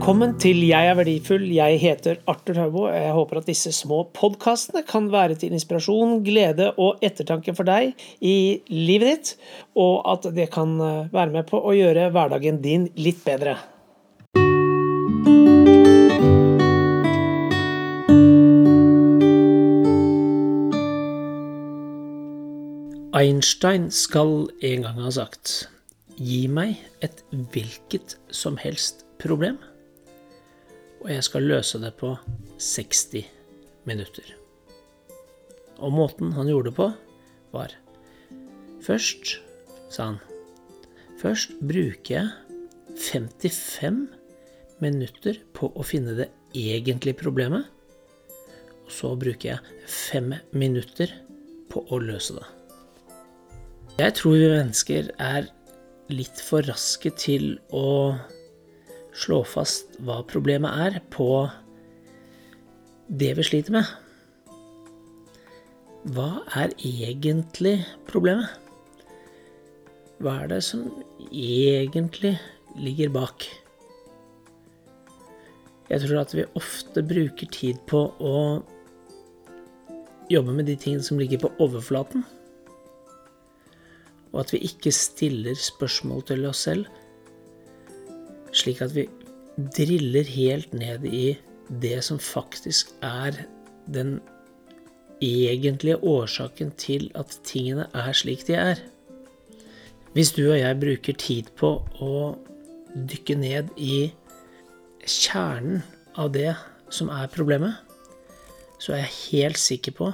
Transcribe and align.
Velkommen 0.00 0.30
til 0.40 0.62
Jeg 0.64 0.88
er 0.88 0.94
verdifull. 0.96 1.42
Jeg 1.52 1.76
heter 1.76 2.22
Arthur 2.24 2.56
Haubo. 2.56 2.84
Jeg 2.88 3.12
håper 3.12 3.36
at 3.36 3.48
disse 3.50 3.68
små 3.76 3.98
podkastene 4.16 4.80
kan 4.88 5.10
være 5.12 5.34
til 5.36 5.52
inspirasjon, 5.52 6.22
glede 6.24 6.70
og 6.80 7.02
ettertanke 7.04 7.52
for 7.52 7.68
deg 7.68 7.92
i 8.24 8.62
livet 8.72 9.10
ditt, 9.10 9.34
og 9.76 10.00
at 10.08 10.24
det 10.32 10.46
kan 10.54 10.72
eh, 10.80 11.12
være 11.12 11.34
med 11.34 11.44
på 11.52 11.60
å 11.60 11.74
gjøre 11.76 12.08
hverdagen 12.16 12.62
din 12.64 12.88
litt 12.96 13.20
bedre. 13.28 13.58
Einstein 23.20 23.90
skal 23.92 24.48
en 24.64 24.88
gang 24.88 25.04
ha 25.04 25.12
sagt 25.20 25.58
Gi 26.16 26.46
meg 26.48 26.80
et 27.04 27.20
hvilket 27.52 28.16
som 28.32 28.56
helst 28.64 29.04
problem, 29.20 29.60
og 31.00 31.08
jeg 31.12 31.24
skal 31.26 31.48
løse 31.48 31.80
det 31.80 31.92
på 32.00 32.14
60 32.60 33.24
minutter. 33.88 34.34
Og 35.80 35.92
måten 35.96 36.34
han 36.36 36.48
gjorde 36.50 36.70
det 36.70 36.76
på, 36.76 36.90
var 37.54 37.76
Først, 38.80 39.36
sa 39.92 40.06
han, 40.08 40.20
først 41.20 41.52
bruker 41.60 42.14
jeg 42.14 42.30
55 42.96 44.06
minutter 44.80 45.36
på 45.52 45.68
å 45.76 45.84
finne 45.84 46.14
det 46.16 46.30
egentlige 46.56 47.20
problemet, 47.20 47.66
og 48.86 48.94
så 48.94 49.12
bruker 49.20 49.52
jeg 49.52 49.84
fem 49.84 50.32
minutter 50.56 51.12
på 51.70 51.84
å 51.92 52.00
løse 52.00 52.38
det. 52.38 52.48
Jeg 54.00 54.16
tror 54.16 54.38
vi 54.40 54.48
mennesker 54.48 55.12
er 55.20 55.50
litt 56.10 56.40
for 56.42 56.64
raske 56.66 57.12
til 57.20 57.58
å 57.76 58.16
slå 59.16 59.42
fast 59.46 59.98
hva 60.04 60.20
problemet 60.28 60.84
er, 60.86 60.98
på 61.12 61.48
det 63.10 63.32
vi 63.38 63.46
sliter 63.46 63.74
med. 63.74 63.90
Hva 66.14 66.44
er 66.56 66.72
egentlig 66.78 67.80
problemet? 68.08 68.48
Hva 70.20 70.36
er 70.42 70.52
det 70.52 70.60
som 70.64 70.86
egentlig 71.30 72.34
ligger 72.78 73.12
bak? 73.12 73.46
Jeg 75.90 76.04
tror 76.04 76.20
at 76.20 76.34
vi 76.36 76.46
ofte 76.58 77.02
bruker 77.02 77.50
tid 77.50 77.80
på 77.90 78.04
å 78.22 78.36
jobbe 80.30 80.54
med 80.54 80.70
de 80.70 80.76
tingene 80.78 81.02
som 81.02 81.18
ligger 81.18 81.42
på 81.42 81.50
overflaten 81.58 82.22
og 84.30 84.44
at 84.44 84.52
vi 84.54 84.62
ikke 84.66 84.92
stiller 84.94 85.58
spørsmål 85.58 86.22
til 86.28 86.46
oss 86.46 86.64
selv, 86.68 86.86
slik 88.60 88.82
at 88.84 88.94
vi 88.94 89.06
driller 89.76 90.28
helt 90.28 90.74
ned 90.76 91.06
i 91.06 91.38
det 91.82 92.00
som 92.04 92.18
faktisk 92.22 92.92
er 93.02 93.42
den 93.90 94.18
egentlige 95.20 95.98
årsaken 96.04 96.72
til 96.80 97.10
at 97.14 97.36
tingene 97.44 97.86
er 97.94 98.12
slik 98.16 98.46
de 98.46 98.56
er. 98.56 98.80
Hvis 100.12 100.32
du 100.32 100.42
og 100.50 100.58
jeg 100.58 100.80
bruker 100.80 101.12
tid 101.14 101.52
på 101.60 101.74
å 102.02 102.14
dykke 102.94 103.36
ned 103.38 103.68
i 103.78 104.10
kjernen 105.06 105.84
av 106.18 106.32
det 106.34 106.54
som 106.90 107.12
er 107.14 107.30
problemet, 107.30 107.76
så 108.80 108.96
er 108.96 109.04
jeg 109.04 109.14
helt 109.30 109.60
sikker 109.60 109.94
på 109.94 110.10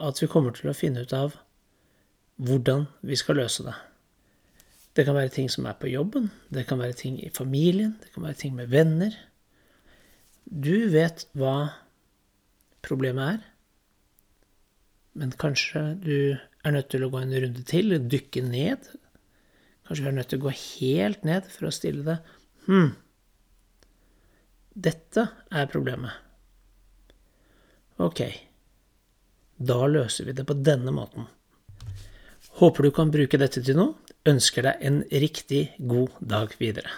at 0.00 0.22
vi 0.22 0.28
kommer 0.32 0.56
til 0.56 0.72
å 0.72 0.76
finne 0.76 1.04
ut 1.04 1.14
av 1.14 1.36
hvordan 2.40 2.88
vi 3.06 3.18
skal 3.20 3.38
løse 3.42 3.66
det. 3.66 3.76
Det 4.96 5.04
kan 5.06 5.14
være 5.14 5.32
ting 5.34 5.50
som 5.52 5.68
er 5.70 5.76
på 5.78 5.90
jobben, 5.90 6.30
det 6.50 6.66
kan 6.66 6.80
være 6.80 6.98
ting 6.98 7.18
i 7.22 7.30
familien, 7.30 7.94
det 8.02 8.10
kan 8.14 8.24
være 8.26 8.40
ting 8.40 8.56
med 8.56 8.72
venner. 8.72 9.14
Du 10.44 10.90
vet 10.90 11.28
hva 11.38 11.70
problemet 12.82 13.36
er, 13.36 13.44
men 15.20 15.34
kanskje 15.38 15.84
du 16.02 16.16
er 16.34 16.74
nødt 16.74 16.90
til 16.90 17.04
å 17.06 17.10
gå 17.12 17.20
en 17.20 17.36
runde 17.44 17.62
til, 17.66 17.94
dykke 18.10 18.42
ned. 18.46 18.90
Kanskje 19.86 20.04
du 20.04 20.10
er 20.10 20.18
nødt 20.18 20.30
til 20.32 20.40
å 20.40 20.46
gå 20.48 20.56
helt 20.58 21.24
ned 21.26 21.46
for 21.50 21.68
å 21.68 21.74
stille 21.74 22.06
det 22.06 22.18
Hm, 22.66 22.90
dette 24.76 25.22
er 25.50 25.70
problemet. 25.72 26.12
Ok, 28.00 28.20
da 29.56 29.78
løser 29.90 30.28
vi 30.28 30.34
det 30.36 30.44
på 30.46 30.54
denne 30.60 30.92
måten. 30.94 31.26
Håper 32.60 32.84
du 32.84 32.90
kan 32.92 33.08
bruke 33.08 33.38
dette 33.40 33.62
til 33.64 33.78
noe. 33.78 33.94
Ønsker 34.28 34.66
deg 34.66 34.82
en 34.84 34.98
riktig 35.08 35.62
god 35.80 36.18
dag 36.20 36.52
videre. 36.60 36.92